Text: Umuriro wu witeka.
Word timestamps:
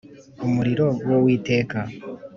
Umuriro 0.45 0.87
wu 1.07 1.17
witeka. 1.25 1.79